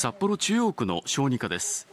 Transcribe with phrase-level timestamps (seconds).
[0.00, 1.86] 札幌中央区の小児科です。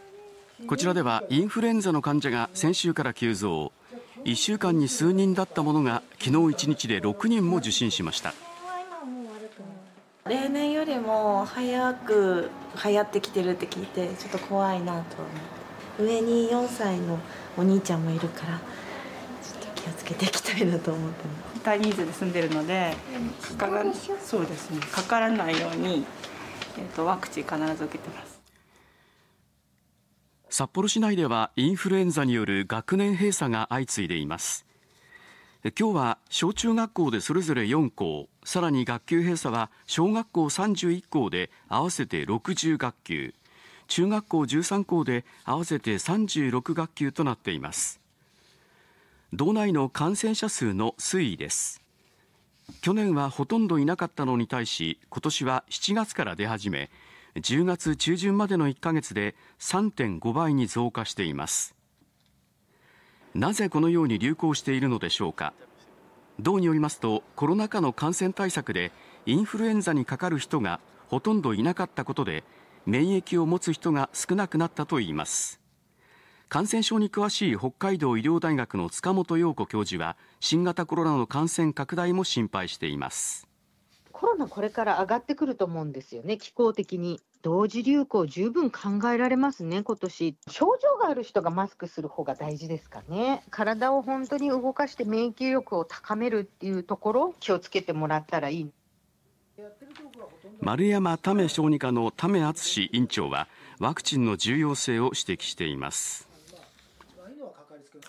[0.65, 3.73] こちらではインフルエンザの患者が先週から急増。
[4.23, 8.33] 1週間に数人だったものが昨日1日で6人も受診しました。
[10.25, 12.49] 例年よりも早く
[12.81, 15.03] 流行ってきてるって聞いてちょっと怖いなと思っ
[15.97, 16.03] て。
[16.05, 17.19] 上に4歳の
[17.57, 18.57] お兄ちゃんもいるから
[19.43, 21.61] ちょっと気をつけていきたいなと思ってます。
[21.61, 22.95] 大人数で住んでるので
[23.57, 23.83] かから
[24.23, 26.05] そうですねかからないように、
[26.77, 28.39] えーと、ワクチン必ず受けてます。
[30.49, 34.65] 札幌市内ではインフルエンザによる学年閉鎖が相次いでいます。
[35.77, 43.33] 今日は小中学校でそれぞれ4校さらに学級閉鎖は小学校31校で合わせて60学級
[43.87, 47.99] 中学校13校で合わせて36学級となっています。
[49.33, 51.81] 道内の感染者数の推移です。
[52.81, 56.89] 去年はほとんどいなかったのに対し今年は7月から出始め
[57.35, 61.75] 10月中旬までの1ヶ月で3.5倍に増加しています。
[63.35, 65.53] なぜこのように流行しているのでしょうか。
[66.39, 68.91] 道によりますとコロナ禍の感染対策で
[69.25, 72.43] インフルエンザにかかる人がほとんどいなかったことで
[72.85, 75.59] 免疫を持つ人が少なくなったといいます。
[76.49, 83.47] 感染症に詳しい北海道医療大学の塚本陽子教授は新型コロナの感染拡大も心配しています
[84.11, 93.43] コロナこれから上がってくると思うんですよね気候的に同時流行十分考えられますね、今年症状がある人がマスクする方が大事ですかね。
[93.51, 98.71] 体を本当に動かして免疫力を高めるっていうところ、気をつけてもらったらいい。
[100.59, 103.47] 丸山為小児科の為敦院長は、
[103.79, 106.27] ワクチンの重要性を指摘しています。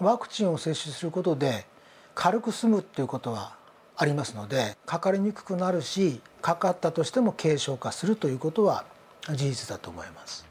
[0.00, 1.66] ワクチンを接種することで、
[2.14, 3.56] 軽く済むっていうことは
[3.96, 8.84] ありますので、かかりにくくなるし、かかったとしても軽症化するということは
[9.28, 10.46] 事実だと思います。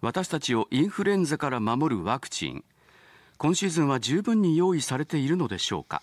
[0.00, 2.64] 私たちをインフルエンザから守るワクチン
[3.36, 6.02] 今シーズンは十分に用意されているのでしょうか？